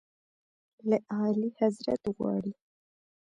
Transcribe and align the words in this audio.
له 0.89 0.97
اعلیحضرت 1.17 2.03
غواړي. 2.15 2.53